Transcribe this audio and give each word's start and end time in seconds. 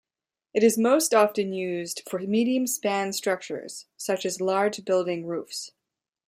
It 0.55 0.63
is 0.63 0.79
most 0.79 1.13
often 1.13 1.53
used 1.53 2.01
for 2.09 2.17
medium-span 2.17 3.13
structures, 3.13 3.85
such 3.97 4.25
as 4.25 4.41
large 4.41 4.83
building 4.83 5.27
roofs. 5.27 5.73